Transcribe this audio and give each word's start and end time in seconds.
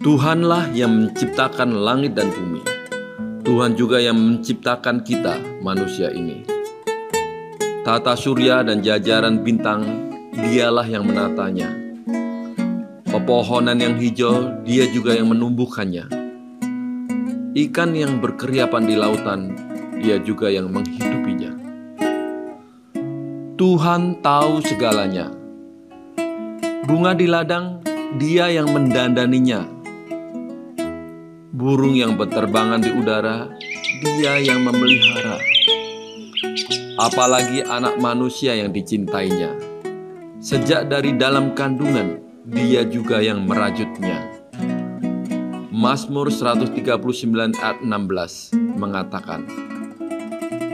Tuhanlah 0.00 0.72
yang 0.72 1.12
menciptakan 1.12 1.76
langit 1.76 2.16
dan 2.16 2.32
bumi. 2.32 2.64
Tuhan 3.44 3.76
juga 3.76 4.00
yang 4.00 4.16
menciptakan 4.16 5.04
kita, 5.04 5.60
manusia 5.60 6.08
ini. 6.08 6.40
Tata 7.84 8.16
surya 8.16 8.64
dan 8.64 8.80
jajaran 8.80 9.44
bintang, 9.44 9.84
dialah 10.32 10.88
yang 10.88 11.04
menatanya. 11.04 11.76
Pepohonan 13.12 13.76
yang 13.76 14.00
hijau, 14.00 14.64
dia 14.64 14.88
juga 14.88 15.12
yang 15.12 15.36
menumbuhkannya. 15.36 16.08
Ikan 17.52 17.92
yang 17.92 18.24
berkeriapan 18.24 18.88
di 18.88 18.96
lautan, 18.96 19.52
dia 20.00 20.16
juga 20.16 20.48
yang 20.48 20.72
menghidupinya. 20.72 21.52
Tuhan 23.52 24.24
tahu 24.24 24.64
segalanya. 24.64 25.28
Bunga 26.88 27.12
di 27.12 27.28
ladang, 27.28 27.84
dia 28.16 28.48
yang 28.48 28.72
mendandaninya 28.72 29.79
burung 31.50 31.98
yang 31.98 32.14
berterbangan 32.14 32.78
di 32.78 32.90
udara, 32.94 33.50
dia 34.02 34.38
yang 34.38 34.62
memelihara. 34.62 35.42
Apalagi 36.94 37.66
anak 37.66 37.98
manusia 37.98 38.54
yang 38.54 38.70
dicintainya. 38.70 39.58
Sejak 40.38 40.86
dari 40.88 41.18
dalam 41.18 41.52
kandungan, 41.58 42.22
dia 42.46 42.86
juga 42.86 43.18
yang 43.18 43.44
merajutnya. 43.44 44.30
Mazmur 45.74 46.30
139 46.30 47.56
ayat 47.58 47.78
16 47.82 48.78
mengatakan, 48.78 49.44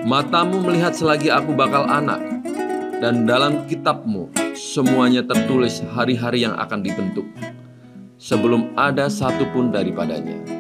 Matamu 0.07 0.63
melihat 0.63 0.95
selagi 0.95 1.33
aku 1.33 1.57
bakal 1.57 1.89
anak, 1.89 2.23
dan 3.03 3.27
dalam 3.27 3.67
kitabmu 3.67 4.31
semuanya 4.55 5.25
tertulis 5.27 5.83
hari-hari 5.95 6.47
yang 6.47 6.55
akan 6.55 6.83
dibentuk, 6.85 7.27
sebelum 8.19 8.71
ada 8.79 9.11
satupun 9.11 9.75
daripadanya. 9.75 10.56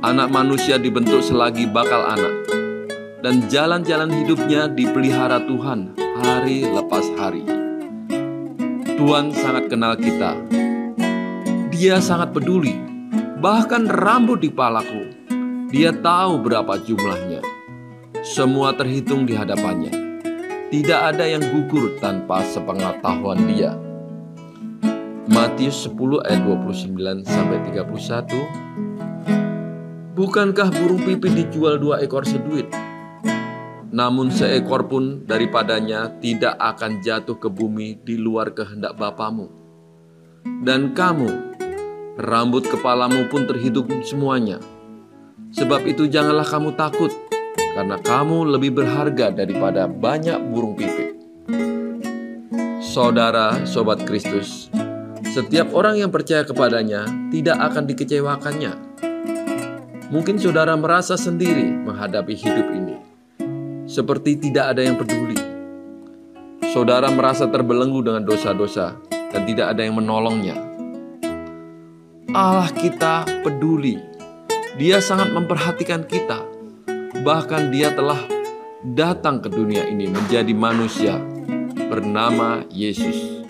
Anak 0.00 0.32
manusia 0.32 0.80
dibentuk 0.80 1.20
selagi 1.20 1.68
bakal 1.68 2.00
anak, 2.00 2.48
dan 3.20 3.44
jalan-jalan 3.52 4.08
hidupnya 4.08 4.64
dipelihara 4.64 5.44
Tuhan 5.44 5.92
hari 6.24 6.64
lepas 6.64 7.04
hari. 7.20 7.44
Tuhan 8.96 9.28
sangat 9.36 9.68
kenal 9.68 10.00
kita. 10.00 10.40
Dia 11.68 12.00
sangat 12.00 12.32
peduli, 12.32 12.80
bahkan 13.44 13.84
rambut 13.92 14.40
di 14.40 14.48
palaku. 14.48 15.12
Dia 15.68 15.92
tahu 15.92 16.48
berapa 16.48 16.80
jumlahnya. 16.80 17.44
Semua 18.24 18.72
terhitung 18.72 19.28
di 19.28 19.36
hadapannya. 19.36 19.92
Tidak 20.72 21.00
ada 21.12 21.28
yang 21.28 21.44
gugur 21.44 22.00
tanpa 22.00 22.40
sepengetahuan 22.48 23.44
dia. 23.52 23.76
Matius 25.28 25.84
10 25.84 26.24
ayat 26.24 26.40
29 26.48 27.20
sampai 27.28 27.60
31 27.68 28.80
Bukankah 30.20 30.68
burung 30.68 31.00
pipit 31.00 31.32
dijual 31.32 31.80
dua 31.80 32.04
ekor 32.04 32.28
seduit? 32.28 32.68
Namun 33.88 34.28
seekor 34.28 34.84
pun 34.84 35.24
daripadanya 35.24 36.12
tidak 36.20 36.60
akan 36.60 37.00
jatuh 37.00 37.40
ke 37.40 37.48
bumi 37.48 37.96
di 38.04 38.20
luar 38.20 38.52
kehendak 38.52 39.00
Bapamu. 39.00 39.48
Dan 40.60 40.92
kamu, 40.92 41.56
rambut 42.20 42.68
kepalamu 42.68 43.32
pun 43.32 43.48
terhitung 43.48 43.88
semuanya. 44.04 44.60
Sebab 45.56 45.88
itu 45.88 46.04
janganlah 46.04 46.44
kamu 46.44 46.76
takut, 46.76 47.16
karena 47.72 47.96
kamu 47.96 48.44
lebih 48.44 48.76
berharga 48.76 49.32
daripada 49.32 49.88
banyak 49.88 50.36
burung 50.52 50.76
pipit. 50.76 51.16
Saudara, 52.84 53.64
sobat 53.64 54.04
Kristus, 54.04 54.68
setiap 55.32 55.72
orang 55.72 55.96
yang 55.96 56.12
percaya 56.12 56.44
kepadanya 56.44 57.08
tidak 57.32 57.56
akan 57.56 57.88
dikecewakannya 57.88 58.89
Mungkin 60.10 60.42
saudara 60.42 60.74
merasa 60.74 61.14
sendiri 61.14 61.70
menghadapi 61.70 62.34
hidup 62.34 62.66
ini, 62.74 62.98
seperti 63.86 64.42
tidak 64.42 64.74
ada 64.74 64.82
yang 64.82 64.98
peduli. 64.98 65.38
Saudara 66.74 67.14
merasa 67.14 67.46
terbelenggu 67.46 68.02
dengan 68.02 68.26
dosa-dosa 68.26 68.98
dan 69.06 69.46
tidak 69.46 69.70
ada 69.70 69.86
yang 69.86 69.94
menolongnya. 69.94 70.58
Allah 72.34 72.66
kita 72.74 73.22
peduli, 73.46 74.02
Dia 74.74 74.98
sangat 74.98 75.30
memperhatikan 75.30 76.02
kita, 76.02 76.42
bahkan 77.22 77.70
Dia 77.70 77.94
telah 77.94 78.18
datang 78.82 79.38
ke 79.38 79.46
dunia 79.46 79.86
ini 79.86 80.10
menjadi 80.10 80.50
manusia 80.50 81.22
bernama 81.86 82.66
Yesus. 82.66 83.46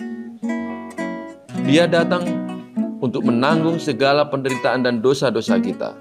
Dia 1.65 1.89
datang 1.89 2.21
untuk 3.01 3.25
menanggung 3.25 3.81
segala 3.81 4.29
penderitaan 4.29 4.85
dan 4.85 5.01
dosa-dosa 5.01 5.57
kita 5.57 6.00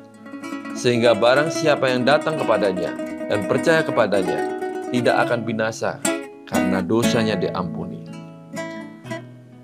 sehingga 0.81 1.13
barang 1.13 1.53
siapa 1.53 1.93
yang 1.93 2.09
datang 2.09 2.41
kepadanya 2.41 2.97
dan 3.29 3.45
percaya 3.45 3.85
kepadanya 3.85 4.57
tidak 4.89 5.29
akan 5.29 5.45
binasa 5.45 6.01
karena 6.49 6.81
dosanya 6.81 7.37
diampuni. 7.37 8.09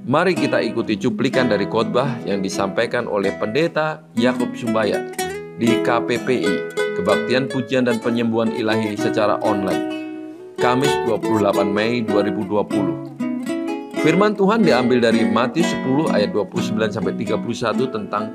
Mari 0.06 0.36
kita 0.36 0.60
ikuti 0.60 1.00
cuplikan 1.00 1.48
dari 1.48 1.64
khotbah 1.66 2.20
yang 2.28 2.44
disampaikan 2.44 3.08
oleh 3.08 3.32
Pendeta 3.40 4.04
Yakub 4.14 4.54
Sumbaya 4.54 5.08
di 5.56 5.80
KPPI, 5.82 6.76
Kebaktian 7.00 7.48
Pujian 7.50 7.88
dan 7.88 7.98
Penyembuhan 7.98 8.52
Ilahi 8.54 8.94
secara 8.94 9.40
online, 9.42 9.82
Kamis 10.60 10.92
28 11.08 11.64
Mei 11.66 12.04
2020. 12.06 13.98
Firman 14.04 14.38
Tuhan 14.38 14.62
diambil 14.62 15.02
dari 15.02 15.26
Matius 15.26 15.74
10 15.74 16.14
ayat 16.14 16.30
29 16.30 16.78
sampai 16.92 17.16
31 17.18 17.90
tentang 17.90 18.30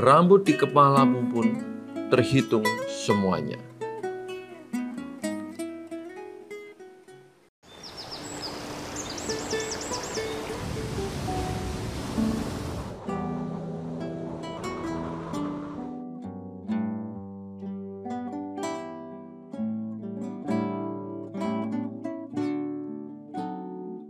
rambut 0.00 0.48
di 0.48 0.56
kepalamu 0.56 1.28
pun 1.28 1.71
terhitung 2.12 2.60
semuanya. 2.92 3.56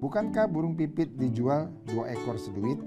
Bukankah 0.02 0.50
burung 0.50 0.74
pipit 0.74 1.14
dijual 1.14 1.70
dua 1.86 2.10
ekor 2.10 2.34
seduit? 2.34 2.82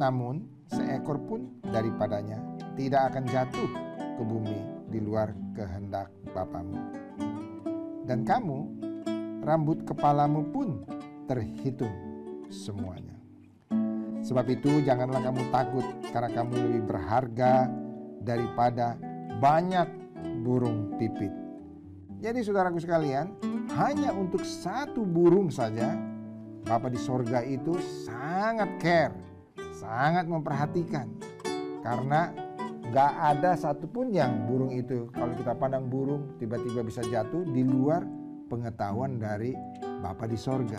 Namun 0.00 0.48
seekor 0.72 1.20
pun 1.28 1.60
daripadanya 1.60 2.40
tidak 2.76 3.12
akan 3.12 3.24
jatuh 3.26 3.70
ke 4.16 4.22
bumi 4.22 4.60
di 4.92 5.00
luar 5.00 5.32
kehendak 5.56 6.12
Bapamu. 6.36 6.78
Dan 8.06 8.22
kamu, 8.22 8.58
rambut 9.42 9.82
kepalamu 9.88 10.44
pun 10.52 10.84
terhitung 11.26 11.92
semuanya. 12.52 13.16
Sebab 14.22 14.46
itu 14.52 14.84
janganlah 14.84 15.22
kamu 15.22 15.42
takut 15.50 15.86
karena 16.12 16.30
kamu 16.30 16.52
lebih 16.54 16.82
berharga 16.86 17.66
daripada 18.22 18.98
banyak 19.40 19.86
burung 20.42 20.94
pipit. 20.98 21.30
Jadi 22.20 22.42
saudaraku 22.42 22.78
sekalian, 22.82 23.34
hanya 23.76 24.10
untuk 24.14 24.42
satu 24.42 25.04
burung 25.04 25.52
saja 25.52 25.94
Bapak 26.66 26.90
di 26.90 26.98
sorga 26.98 27.46
itu 27.46 27.78
sangat 28.02 28.66
care, 28.82 29.14
sangat 29.70 30.26
memperhatikan. 30.26 31.06
Karena 31.78 32.34
Gak 32.94 33.12
ada 33.18 33.58
satupun 33.58 34.14
yang 34.14 34.46
burung 34.46 34.70
itu 34.70 35.10
kalau 35.10 35.34
kita 35.34 35.52
pandang 35.58 35.90
burung 35.90 36.38
tiba-tiba 36.38 36.86
bisa 36.86 37.02
jatuh 37.02 37.42
di 37.42 37.66
luar 37.66 38.06
pengetahuan 38.46 39.18
dari 39.18 39.52
Bapa 40.00 40.30
di 40.30 40.38
sorga. 40.38 40.78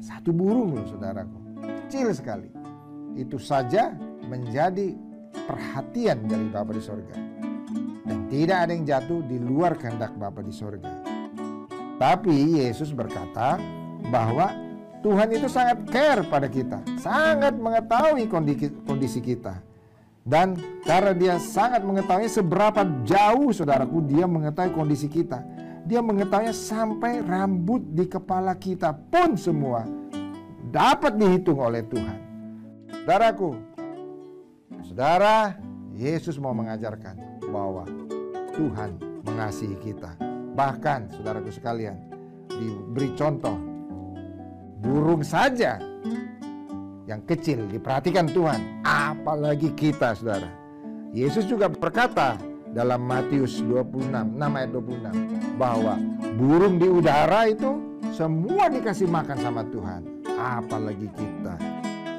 Satu 0.00 0.32
burung 0.32 0.76
loh 0.76 0.86
saudaraku, 0.88 1.60
kecil 1.60 2.12
sekali. 2.12 2.48
Itu 3.16 3.40
saja 3.40 3.96
menjadi 4.28 4.92
perhatian 5.32 6.28
dari 6.28 6.46
Bapa 6.52 6.76
di 6.76 6.82
sorga. 6.84 7.16
Dan 8.04 8.26
tidak 8.28 8.58
ada 8.68 8.72
yang 8.76 8.84
jatuh 8.84 9.20
di 9.24 9.36
luar 9.40 9.76
kehendak 9.80 10.12
Bapa 10.20 10.44
di 10.44 10.52
sorga. 10.52 10.90
Tapi 12.00 12.60
Yesus 12.60 12.96
berkata 12.96 13.60
bahwa 14.08 14.52
Tuhan 15.00 15.32
itu 15.32 15.48
sangat 15.48 15.84
care 15.88 16.24
pada 16.28 16.48
kita, 16.48 16.80
sangat 17.00 17.56
mengetahui 17.56 18.28
kondisi, 18.28 18.68
kondisi 18.84 19.20
kita. 19.20 19.69
Dan 20.30 20.54
karena 20.86 21.10
dia 21.10 21.34
sangat 21.42 21.82
mengetahui 21.82 22.30
seberapa 22.30 22.86
jauh 23.02 23.50
saudaraku 23.50 23.98
dia 24.06 24.30
mengetahui 24.30 24.70
kondisi 24.70 25.10
kita. 25.10 25.42
Dia 25.82 25.98
mengetahui 25.98 26.54
sampai 26.54 27.18
rambut 27.18 27.82
di 27.82 28.06
kepala 28.06 28.54
kita 28.54 28.94
pun 28.94 29.34
semua 29.34 29.82
dapat 30.70 31.18
dihitung 31.18 31.58
oleh 31.58 31.82
Tuhan. 31.82 32.18
Saudaraku, 33.02 33.58
saudara, 34.86 35.58
Yesus 35.98 36.38
mau 36.38 36.54
mengajarkan 36.54 37.42
bahwa 37.50 37.90
Tuhan 38.54 39.02
mengasihi 39.26 39.74
kita. 39.82 40.14
Bahkan 40.54 41.10
saudaraku 41.18 41.50
sekalian, 41.50 41.98
diberi 42.46 43.10
contoh 43.18 43.58
burung 44.78 45.26
saja 45.26 45.89
yang 47.10 47.26
kecil 47.26 47.66
diperhatikan 47.66 48.30
Tuhan, 48.30 48.86
apalagi 48.86 49.74
kita 49.74 50.14
saudara. 50.14 50.46
Yesus 51.10 51.42
juga 51.42 51.66
berkata 51.66 52.38
dalam 52.70 53.02
Matius 53.02 53.58
26, 53.66 54.38
6 54.38 54.38
ayat 54.38 54.70
26 54.70 55.58
bahwa 55.58 55.98
burung 56.38 56.78
di 56.78 56.86
udara 56.86 57.50
itu 57.50 57.82
semua 58.14 58.70
dikasih 58.70 59.10
makan 59.10 59.38
sama 59.42 59.66
Tuhan, 59.74 60.06
apalagi 60.38 61.10
kita. 61.18 61.58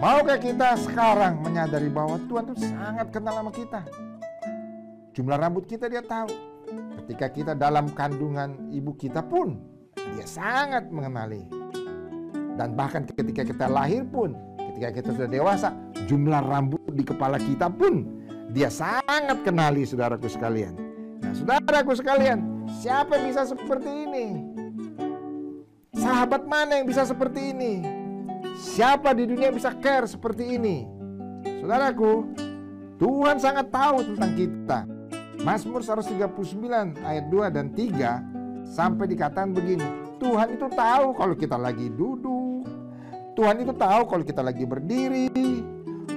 Maukah 0.03 0.35
kita 0.35 0.75
sekarang 0.83 1.39
menyadari 1.39 1.88
bahwa 1.88 2.19
Tuhan 2.27 2.51
itu 2.51 2.67
sangat 2.67 3.07
kenal 3.15 3.39
sama 3.39 3.51
kita? 3.55 3.79
Jumlah 5.15 5.39
rambut 5.39 5.71
kita 5.71 5.88
dia 5.88 6.03
tahu. 6.03 6.27
Ketika 6.99 7.27
kita 7.31 7.53
dalam 7.55 7.88
kandungan 7.95 8.67
ibu 8.75 8.91
kita 8.99 9.23
pun 9.23 9.55
dia 9.95 10.27
sangat 10.27 10.91
mengenali. 10.91 11.47
Dan 12.59 12.75
bahkan 12.75 13.07
ketika 13.07 13.47
kita 13.47 13.65
lahir 13.71 14.03
pun, 14.03 14.35
ketika 14.81 14.97
kita 14.97 15.09
sudah 15.13 15.29
dewasa, 15.29 15.69
jumlah 16.09 16.41
rambut 16.41 16.81
di 16.97 17.05
kepala 17.05 17.37
kita 17.37 17.69
pun 17.69 18.01
dia 18.49 18.65
sangat 18.73 19.45
kenali 19.45 19.85
saudaraku 19.85 20.25
sekalian. 20.25 20.73
Nah 21.21 21.37
saudaraku 21.37 21.93
sekalian, 21.93 22.65
siapa 22.81 23.21
yang 23.21 23.29
bisa 23.29 23.45
seperti 23.45 24.09
ini? 24.09 24.25
Sahabat 25.93 26.49
mana 26.49 26.81
yang 26.81 26.89
bisa 26.89 27.05
seperti 27.05 27.53
ini? 27.53 27.85
Siapa 28.57 29.13
di 29.13 29.29
dunia 29.29 29.53
yang 29.53 29.57
bisa 29.61 29.69
care 29.77 30.09
seperti 30.09 30.57
ini? 30.57 30.89
Saudaraku, 31.61 32.33
Tuhan 32.97 33.37
sangat 33.37 33.69
tahu 33.69 34.01
tentang 34.01 34.33
kita. 34.33 34.79
Mazmur 35.45 35.85
139 35.85 36.25
ayat 37.05 37.25
2 37.29 37.53
dan 37.53 37.69
3 37.69 38.65
sampai 38.65 39.05
dikatakan 39.13 39.53
begini. 39.53 39.85
Tuhan 40.17 40.57
itu 40.57 40.65
tahu 40.73 41.13
kalau 41.13 41.37
kita 41.37 41.53
lagi 41.53 41.85
duduk. 41.93 42.40
Tuhan 43.31 43.63
itu 43.63 43.71
tahu 43.71 44.01
kalau 44.07 44.23
kita 44.27 44.41
lagi 44.43 44.67
berdiri. 44.67 45.31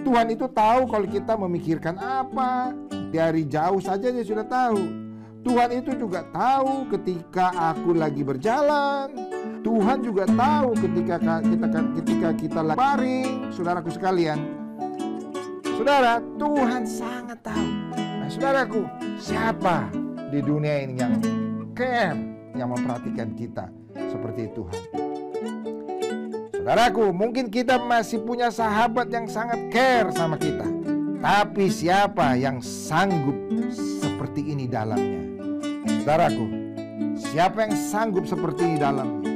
Tuhan 0.05 0.27
itu 0.35 0.51
tahu 0.51 0.91
kalau 0.91 1.07
kita 1.07 1.39
memikirkan 1.39 1.97
apa. 1.97 2.75
Dari 3.15 3.47
jauh 3.47 3.79
saja 3.79 4.11
dia 4.11 4.25
sudah 4.27 4.43
tahu. 4.43 4.83
Tuhan 5.45 5.71
itu 5.77 5.95
juga 5.95 6.25
tahu 6.33 6.89
ketika 6.91 7.53
aku 7.53 7.95
lagi 7.95 8.25
berjalan. 8.25 9.13
Tuhan 9.65 10.05
juga 10.05 10.29
tahu 10.29 10.77
ketika 10.77 11.17
kita 11.41 11.67
ketika 12.01 12.29
kita 12.37 12.61
lagi 12.61 12.79
baring, 12.81 13.53
saudaraku 13.53 13.89
sekalian. 13.93 14.41
Saudara, 15.75 16.21
Tuhan 16.41 16.83
sangat 16.85 17.39
tahu. 17.45 17.69
Nah, 17.97 18.29
saudaraku, 18.29 18.83
siapa 19.21 19.89
di 20.33 20.41
dunia 20.41 20.85
ini 20.85 20.95
yang 21.01 21.15
care, 21.77 22.17
yang 22.57 22.73
memperhatikan 22.73 23.33
kita 23.37 23.69
seperti 24.09 24.49
Tuhan? 24.53 25.04
Saudaraku, 26.65 27.13
mungkin 27.13 27.53
kita 27.53 27.77
masih 27.77 28.25
punya 28.25 28.49
sahabat 28.49 29.13
yang 29.13 29.29
sangat 29.29 29.69
care 29.69 30.09
sama 30.17 30.41
kita. 30.41 30.65
Tapi 31.21 31.69
siapa 31.69 32.41
yang 32.41 32.65
sanggup 32.65 33.37
seperti 34.01 34.49
ini 34.49 34.65
dalamnya? 34.65 35.29
Saudaraku, 36.01 36.49
siapa 37.21 37.69
yang 37.69 37.77
sanggup 37.77 38.25
seperti 38.25 38.65
ini 38.65 38.81
dalamnya? 38.81 39.29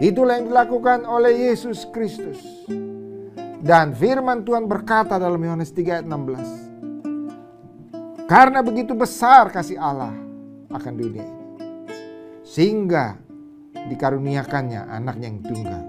Itulah 0.00 0.40
yang 0.40 0.48
dilakukan 0.48 1.04
oleh 1.04 1.52
Yesus 1.52 1.84
Kristus. 1.92 2.40
Dan 3.60 3.92
firman 3.92 4.40
Tuhan 4.40 4.64
berkata 4.64 5.20
dalam 5.20 5.44
Yohanes 5.44 5.68
3 5.68 6.00
ayat 6.00 6.08
16. 6.08 8.24
Karena 8.24 8.64
begitu 8.64 8.96
besar 8.96 9.52
kasih 9.52 9.76
Allah 9.76 10.16
akan 10.72 10.92
dunia 10.96 11.28
ini. 11.28 11.44
Sehingga 12.40 13.20
dikaruniakannya 13.88 14.88
anaknya 14.88 15.26
yang 15.30 15.40
tunggal. 15.44 15.84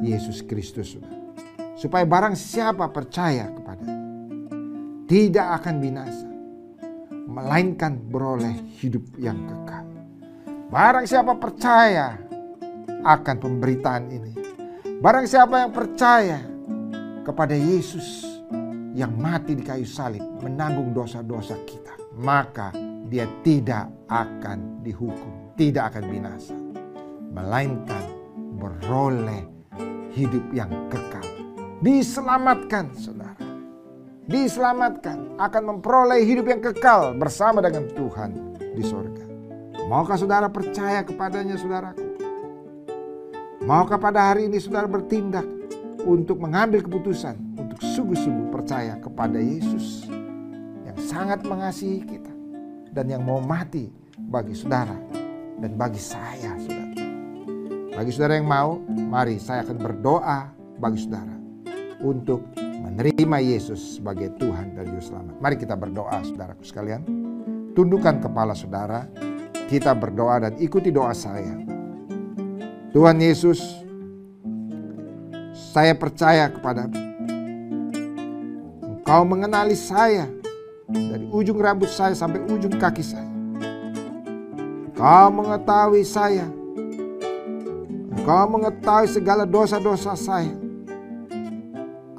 Yesus 0.00 0.40
Kristus. 0.44 0.96
Supaya 1.76 2.04
barang 2.04 2.36
siapa 2.36 2.88
percaya 2.92 3.48
kepada 3.52 3.86
tidak 5.08 5.46
akan 5.60 5.74
binasa. 5.80 6.28
Melainkan 7.30 7.94
beroleh 8.10 8.58
hidup 8.82 9.06
yang 9.18 9.38
kekal. 9.46 9.86
Barang 10.70 11.06
siapa 11.06 11.34
percaya 11.38 12.18
akan 13.02 13.36
pemberitaan 13.38 14.04
ini. 14.10 14.32
Barang 15.00 15.24
siapa 15.24 15.64
yang 15.66 15.72
percaya 15.72 16.42
kepada 17.24 17.54
Yesus 17.54 18.26
yang 18.94 19.14
mati 19.14 19.54
di 19.54 19.62
kayu 19.62 19.86
salib 19.86 20.22
menanggung 20.42 20.90
dosa-dosa 20.90 21.56
kita, 21.64 21.94
maka 22.18 22.74
dia 23.06 23.26
tidak 23.42 23.90
akan 24.10 24.82
dihukum, 24.82 25.49
tidak 25.60 25.92
akan 25.92 26.04
binasa, 26.08 26.56
melainkan 27.36 28.00
beroleh 28.56 29.44
hidup 30.16 30.40
yang 30.56 30.72
kekal. 30.88 31.20
Diselamatkan, 31.84 32.96
saudara. 32.96 33.36
Diselamatkan 34.24 35.36
akan 35.36 35.62
memperoleh 35.68 36.24
hidup 36.24 36.48
yang 36.48 36.64
kekal 36.64 37.12
bersama 37.12 37.60
dengan 37.60 37.92
Tuhan 37.92 38.56
di 38.72 38.80
sorga. 38.80 39.26
Maukah 39.84 40.16
saudara 40.16 40.48
percaya 40.48 41.04
kepadanya, 41.04 41.60
saudaraku? 41.60 42.08
Maukah 43.60 44.00
pada 44.00 44.32
hari 44.32 44.48
ini 44.48 44.56
saudara 44.56 44.88
bertindak 44.88 45.44
untuk 46.08 46.40
mengambil 46.40 46.80
keputusan 46.80 47.36
untuk 47.60 47.76
sungguh-sungguh 47.84 48.48
percaya 48.48 48.96
kepada 48.96 49.36
Yesus 49.36 50.08
yang 50.88 50.96
sangat 50.96 51.44
mengasihi 51.44 52.00
kita 52.08 52.32
dan 52.96 53.12
yang 53.12 53.20
mau 53.20 53.44
mati 53.44 53.92
bagi 54.16 54.56
saudara 54.56 55.19
dan 55.60 55.76
bagi 55.76 56.00
saya, 56.00 56.56
saudara. 56.56 56.88
Bagi 58.00 58.10
saudara 58.16 58.34
yang 58.40 58.48
mau, 58.48 58.80
mari 58.88 59.36
saya 59.36 59.60
akan 59.60 59.76
berdoa 59.76 60.48
bagi 60.80 61.04
saudara 61.04 61.36
untuk 62.00 62.40
menerima 62.56 63.38
Yesus 63.44 64.00
sebagai 64.00 64.32
Tuhan 64.40 64.72
dan 64.72 64.88
Juru 64.88 65.04
Selamat. 65.04 65.36
Mari 65.36 65.56
kita 65.60 65.76
berdoa, 65.76 66.16
saudaraku 66.24 66.64
sekalian. 66.64 67.04
Tundukkan 67.76 68.24
kepala 68.24 68.56
saudara, 68.56 69.04
kita 69.68 69.92
berdoa 69.94 70.48
dan 70.48 70.56
ikuti 70.56 70.88
doa 70.88 71.12
saya. 71.12 71.54
Tuhan 72.90 73.22
Yesus, 73.22 73.62
saya 75.54 75.94
percaya 75.94 76.50
kepada 76.50 76.90
Engkau 78.82 79.22
mengenali 79.22 79.78
saya 79.78 80.26
dari 80.90 81.30
ujung 81.30 81.62
rambut 81.62 81.86
saya 81.86 82.16
sampai 82.18 82.42
ujung 82.50 82.74
kaki 82.74 83.04
saya. 83.04 83.29
Engkau 85.00 85.32
mengetahui 85.32 86.04
saya. 86.04 86.44
Engkau 88.12 88.44
mengetahui 88.52 89.08
segala 89.08 89.48
dosa-dosa 89.48 90.12
saya. 90.12 90.52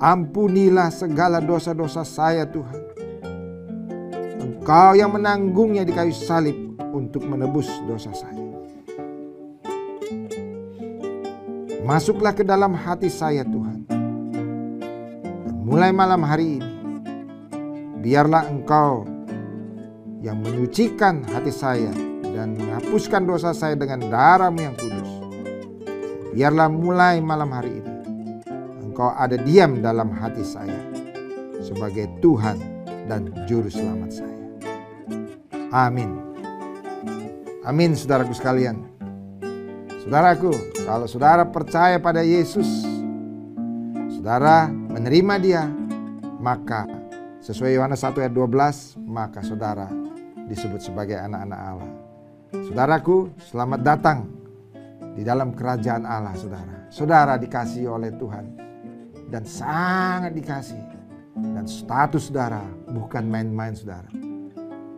Ampunilah 0.01 0.89
segala 0.89 1.37
dosa-dosa 1.37 2.01
saya 2.01 2.41
Tuhan. 2.49 2.81
Engkau 4.41 4.97
yang 4.97 5.13
menanggungnya 5.13 5.85
di 5.85 5.93
kayu 5.93 6.09
salib 6.09 6.57
untuk 6.89 7.21
menebus 7.21 7.69
dosa 7.85 8.09
saya. 8.17 8.49
Masuklah 11.85 12.33
ke 12.33 12.41
dalam 12.41 12.73
hati 12.73 13.13
saya 13.13 13.45
Tuhan. 13.45 13.85
Dan 15.45 15.53
mulai 15.69 15.93
malam 15.93 16.25
hari 16.25 16.57
ini, 16.57 16.73
biarlah 18.01 18.49
Engkau 18.49 19.05
yang 20.25 20.41
menyucikan 20.41 21.21
hati 21.29 21.53
saya 21.53 21.93
dan 22.31 22.55
menghapuskan 22.55 23.27
dosa 23.27 23.51
saya 23.51 23.75
dengan 23.75 24.07
darahmu 24.07 24.59
yang 24.59 24.75
kudus. 24.79 25.11
Biarlah 26.31 26.71
mulai 26.71 27.19
malam 27.19 27.51
hari 27.51 27.83
ini, 27.83 27.93
Engkau 28.87 29.11
ada 29.11 29.35
diam 29.35 29.83
dalam 29.83 30.11
hati 30.15 30.43
saya 30.43 30.79
sebagai 31.59 32.07
Tuhan 32.23 32.57
dan 33.11 33.31
Juru 33.45 33.67
Selamat 33.67 34.23
saya. 34.23 34.39
Amin. 35.71 36.19
Amin 37.63 37.95
saudaraku 37.95 38.35
sekalian. 38.35 38.83
Saudaraku, 40.01 40.51
kalau 40.87 41.05
saudara 41.05 41.45
percaya 41.45 42.01
pada 42.01 42.25
Yesus, 42.25 42.67
saudara 44.17 44.67
menerima 44.67 45.35
dia, 45.37 45.63
maka 46.41 46.89
sesuai 47.39 47.77
Yohanes 47.77 48.01
1 48.01 48.17
ayat 48.17 48.33
12, 48.33 48.97
maka 49.05 49.45
saudara 49.45 49.87
disebut 50.49 50.81
sebagai 50.81 51.15
anak-anak 51.21 51.59
Allah. 51.59 52.10
Saudaraku, 52.51 53.31
selamat 53.47 53.79
datang 53.79 54.27
di 55.15 55.23
dalam 55.23 55.55
kerajaan 55.55 56.03
Allah, 56.03 56.35
saudara. 56.35 56.75
Saudara 56.91 57.33
dikasih 57.39 57.87
oleh 57.87 58.11
Tuhan 58.19 58.45
dan 59.31 59.47
sangat 59.47 60.35
dikasih. 60.35 60.83
Dan 61.31 61.63
status 61.63 62.27
saudara 62.27 62.59
bukan 62.91 63.23
main-main 63.23 63.71
saudara. 63.71 64.11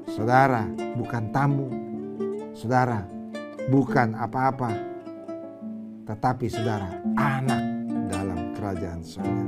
Saudara 0.10 0.66
bukan 0.98 1.30
tamu. 1.30 1.70
Saudara 2.58 3.06
bukan 3.70 4.18
apa-apa 4.18 4.74
tetapi 6.04 6.52
saudara 6.52 6.90
anak 7.16 7.62
dalam 8.10 8.52
kerajaan 8.58 9.06
surga. 9.06 9.46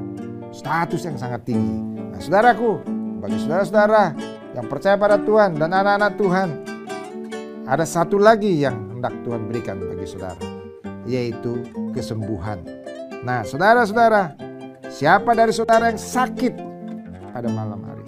Status 0.53 1.01
yang 1.03 1.17
sangat 1.17 1.41
tinggi. 1.43 1.99
Nah 2.13 2.21
saudaraku, 2.21 2.79
bagi 3.19 3.37
saudara-saudara 3.43 4.13
yang 4.55 4.65
percaya 4.69 4.95
pada 4.95 5.19
Tuhan 5.19 5.59
dan 5.59 5.73
anak-anak 5.73 6.13
Tuhan, 6.15 6.74
ada 7.65 7.85
satu 7.85 8.21
lagi 8.21 8.61
yang 8.61 8.97
hendak 8.97 9.13
Tuhan 9.25 9.49
berikan 9.49 9.81
bagi 9.81 10.05
saudara, 10.05 10.41
yaitu 11.05 11.61
kesembuhan 11.93 12.61
Nah, 13.25 13.41
saudara-saudara, 13.41 14.37
siapa 14.85 15.33
dari 15.33 15.49
saudara 15.49 15.89
yang 15.89 15.97
sakit 15.97 16.53
pada 17.33 17.49
malam 17.49 17.81
hari? 17.81 18.05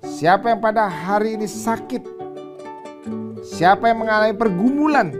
Siapa 0.00 0.48
yang 0.48 0.64
pada 0.64 0.88
hari 0.88 1.36
ini 1.36 1.44
sakit? 1.44 2.00
Siapa 3.44 3.92
yang 3.92 4.00
mengalami 4.00 4.32
pergumulan? 4.32 5.12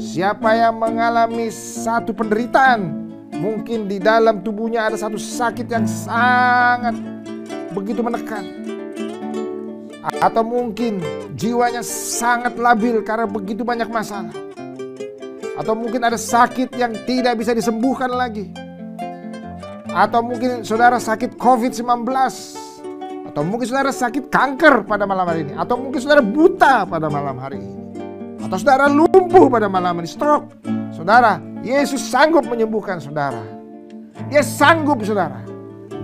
Siapa 0.00 0.56
yang 0.56 0.80
mengalami 0.80 1.52
satu 1.52 2.16
penderitaan? 2.16 3.04
Mungkin 3.36 3.84
di 3.84 4.00
dalam 4.00 4.40
tubuhnya 4.40 4.88
ada 4.88 4.96
satu 4.96 5.20
sakit 5.20 5.68
yang 5.68 5.84
sangat 5.84 6.96
begitu 7.76 8.00
menekan. 8.00 8.65
Atau 10.06 10.46
mungkin 10.46 11.02
jiwanya 11.34 11.82
sangat 11.82 12.54
labil 12.54 13.02
karena 13.02 13.26
begitu 13.26 13.66
banyak 13.66 13.90
masalah. 13.90 14.30
Atau 15.58 15.74
mungkin 15.74 16.04
ada 16.04 16.14
sakit 16.14 16.76
yang 16.78 16.94
tidak 17.08 17.34
bisa 17.40 17.56
disembuhkan 17.56 18.12
lagi. 18.12 18.52
Atau 19.90 20.22
mungkin 20.22 20.62
saudara 20.62 21.00
sakit 21.00 21.34
COVID-19. 21.40 22.06
Atau 23.32 23.42
mungkin 23.42 23.66
saudara 23.66 23.90
sakit 23.90 24.28
kanker 24.30 24.86
pada 24.86 25.08
malam 25.08 25.26
hari 25.26 25.48
ini. 25.48 25.52
Atau 25.56 25.80
mungkin 25.80 25.98
saudara 25.98 26.22
buta 26.22 26.86
pada 26.86 27.08
malam 27.08 27.36
hari 27.40 27.58
ini. 27.58 27.74
Atau 28.46 28.62
saudara 28.62 28.86
lumpuh 28.86 29.50
pada 29.50 29.66
malam 29.66 29.98
ini, 29.98 30.06
stroke. 30.06 30.54
Saudara, 30.94 31.42
Yesus 31.66 31.98
sanggup 31.98 32.46
menyembuhkan 32.46 33.02
saudara. 33.02 33.42
Dia 34.30 34.44
sanggup 34.44 35.02
saudara. 35.02 35.45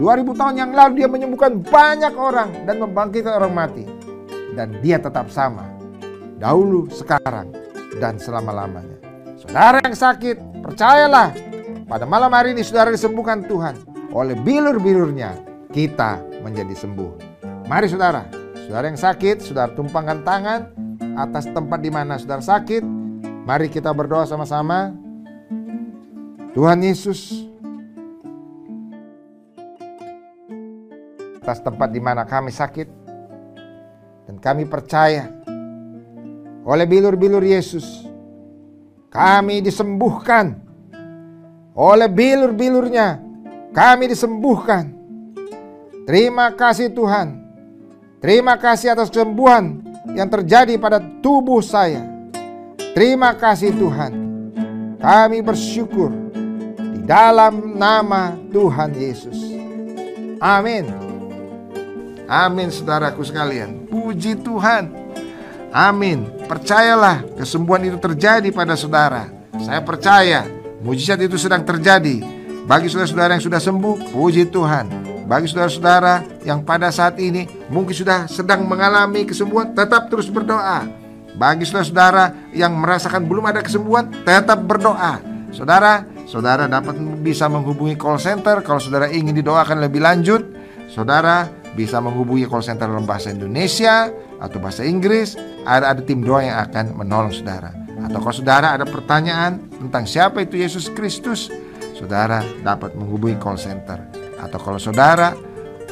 2000 0.01 0.39
tahun 0.39 0.55
yang 0.57 0.71
lalu 0.73 0.93
dia 1.03 1.09
menyembuhkan 1.09 1.61
banyak 1.61 2.15
orang 2.17 2.65
dan 2.65 2.81
membangkitkan 2.81 3.37
orang 3.37 3.53
mati. 3.53 3.85
Dan 4.53 4.77
dia 4.85 5.01
tetap 5.01 5.33
sama. 5.33 5.65
Dahulu, 6.37 6.89
sekarang, 6.93 7.53
dan 7.97 8.21
selama-lamanya. 8.21 9.01
Saudara 9.41 9.81
yang 9.83 9.97
sakit, 9.97 10.63
percayalah. 10.63 11.33
Pada 11.89 12.05
malam 12.09 12.33
hari 12.33 12.57
ini 12.57 12.65
saudara 12.65 12.93
disembuhkan 12.93 13.45
Tuhan. 13.45 13.77
Oleh 14.13 14.37
bilur-bilurnya 14.37 15.35
kita 15.73 16.21
menjadi 16.45 16.77
sembuh. 16.77 17.11
Mari 17.67 17.89
saudara, 17.89 18.29
saudara 18.69 18.93
yang 18.93 19.01
sakit, 19.01 19.41
saudara 19.41 19.73
tumpangkan 19.73 20.21
tangan 20.21 20.61
atas 21.17 21.49
tempat 21.49 21.81
di 21.81 21.91
mana 21.91 22.21
saudara 22.21 22.45
sakit. 22.45 22.85
Mari 23.43 23.73
kita 23.73 23.91
berdoa 23.91 24.29
sama-sama. 24.29 24.95
Tuhan 26.53 26.85
Yesus, 26.85 27.42
atas 31.43 31.59
tempat 31.59 31.91
di 31.91 31.99
mana 31.99 32.23
kami 32.23 32.55
sakit, 32.55 32.89
dan 34.31 34.39
kami 34.39 34.65
percaya 34.71 35.27
oleh 36.63 36.87
bilur-bilur 36.87 37.43
Yesus, 37.43 38.07
kami 39.11 39.59
disembuhkan. 39.59 40.63
Oleh 41.73 42.07
bilur-bilurnya, 42.07 43.19
kami 43.75 44.07
disembuhkan. 44.07 44.93
Terima 46.07 46.55
kasih 46.55 46.93
Tuhan. 46.93 47.43
Terima 48.23 48.55
kasih 48.55 48.95
atas 48.95 49.11
kesembuhan 49.11 49.83
yang 50.15 50.31
terjadi 50.31 50.79
pada 50.79 51.03
tubuh 51.25 51.59
saya. 51.59 52.07
Terima 52.95 53.35
kasih 53.35 53.75
Tuhan. 53.75 54.13
Kami 55.03 55.43
bersyukur 55.43 56.13
di 56.77 57.03
dalam 57.03 57.75
nama 57.75 58.37
Tuhan 58.55 58.95
Yesus. 58.95 59.35
Amin. 60.39 61.12
Amin 62.33 62.73
saudaraku 62.73 63.21
sekalian. 63.21 63.85
Puji 63.93 64.41
Tuhan. 64.41 64.89
Amin. 65.69 66.25
Percayalah 66.49 67.21
kesembuhan 67.37 67.85
itu 67.85 68.01
terjadi 68.01 68.49
pada 68.49 68.73
saudara. 68.73 69.29
Saya 69.61 69.85
percaya 69.85 70.49
mujizat 70.81 71.21
itu 71.21 71.37
sedang 71.37 71.61
terjadi. 71.61 72.25
Bagi 72.65 72.89
saudara-saudara 72.89 73.37
yang 73.37 73.45
sudah 73.45 73.61
sembuh, 73.61 74.17
puji 74.17 74.49
Tuhan. 74.49 75.05
Bagi 75.29 75.45
saudara-saudara 75.45 76.25
yang 76.49 76.65
pada 76.65 76.89
saat 76.89 77.21
ini 77.21 77.45
mungkin 77.69 77.93
sudah 77.93 78.25
sedang 78.33 78.65
mengalami 78.65 79.29
kesembuhan, 79.29 79.77
tetap 79.77 80.09
terus 80.09 80.33
berdoa. 80.33 80.89
Bagi 81.37 81.69
saudara-saudara 81.69 82.53
yang 82.57 82.73
merasakan 82.81 83.29
belum 83.29 83.45
ada 83.45 83.61
kesembuhan, 83.61 84.09
tetap 84.25 84.65
berdoa. 84.65 85.21
Saudara, 85.53 86.09
saudara 86.25 86.65
dapat 86.65 86.97
bisa 87.21 87.45
menghubungi 87.45 87.93
call 88.01 88.17
center 88.17 88.65
kalau 88.65 88.81
saudara 88.81 89.13
ingin 89.13 89.37
didoakan 89.37 89.85
lebih 89.85 90.01
lanjut. 90.01 90.49
Saudara 90.89 91.62
bisa 91.73 92.01
menghubungi 92.01 92.45
call 92.49 92.65
center 92.65 92.89
dalam 92.89 93.09
bahasa 93.09 93.33
Indonesia 93.33 94.13
atau 94.41 94.59
bahasa 94.61 94.85
Inggris. 94.85 95.37
Ada 95.65 95.97
ada 95.97 96.03
tim 96.05 96.21
doa 96.21 96.45
yang 96.45 96.59
akan 96.61 96.99
menolong 96.99 97.33
saudara. 97.33 97.73
Atau 98.03 98.19
kalau 98.19 98.35
saudara 98.35 98.75
ada 98.75 98.83
pertanyaan 98.83 99.63
tentang 99.79 100.05
siapa 100.11 100.43
itu 100.43 100.59
Yesus 100.59 100.91
Kristus, 100.91 101.49
saudara 101.95 102.43
dapat 102.67 102.99
menghubungi 102.99 103.39
call 103.39 103.61
center. 103.61 104.03
Atau 104.43 104.59
kalau 104.59 104.83
saudara 104.83 105.39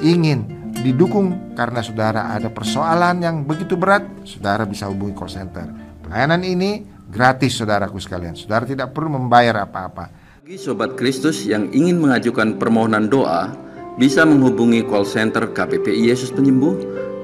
ingin 0.03 0.43
didukung 0.83 1.55
karena 1.55 1.85
saudara 1.85 2.35
ada 2.35 2.51
persoalan 2.51 3.23
yang 3.23 3.47
begitu 3.47 3.79
berat, 3.79 4.03
saudara 4.27 4.67
bisa 4.67 4.91
hubungi 4.91 5.15
call 5.15 5.31
center. 5.31 5.71
Pelayanan 6.03 6.43
ini 6.43 6.83
gratis 7.07 7.59
saudaraku 7.63 8.03
sekalian. 8.03 8.35
Saudara 8.35 8.67
tidak 8.67 8.91
perlu 8.91 9.15
membayar 9.15 9.63
apa-apa. 9.63 10.11
Bagi 10.43 10.59
Sobat 10.59 10.99
Kristus 10.99 11.47
yang 11.47 11.71
ingin 11.71 12.03
mengajukan 12.03 12.59
permohonan 12.59 13.07
doa, 13.07 13.55
bisa 13.97 14.23
menghubungi 14.23 14.87
call 14.87 15.09
center 15.09 15.49
KPPI 15.51 16.13
Yesus 16.13 16.31
Penyembuh 16.31 16.77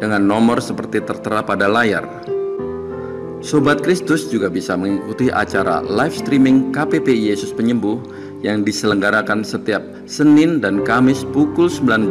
dengan 0.02 0.24
nomor 0.24 0.58
seperti 0.58 1.04
tertera 1.04 1.44
pada 1.44 1.70
layar. 1.70 2.04
Sobat 3.44 3.84
Kristus 3.84 4.26
juga 4.26 4.50
bisa 4.50 4.74
mengikuti 4.74 5.30
acara 5.30 5.84
live 5.84 6.16
streaming 6.16 6.74
KPPI 6.74 7.30
Yesus 7.30 7.54
Penyembuh 7.54 8.00
yang 8.42 8.66
diselenggarakan 8.66 9.46
setiap 9.46 9.84
Senin 10.08 10.58
dan 10.58 10.82
Kamis 10.82 11.22
pukul 11.30 11.70
19.00 11.70 12.10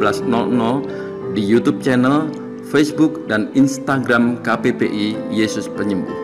di 1.35 1.43
YouTube 1.43 1.83
channel, 1.83 2.31
Facebook, 2.71 3.27
dan 3.27 3.51
Instagram 3.57 4.39
KPPI 4.47 5.17
Yesus 5.33 5.67
Penyembuh. 5.67 6.15